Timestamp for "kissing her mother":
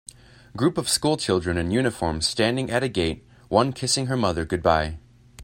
3.71-4.45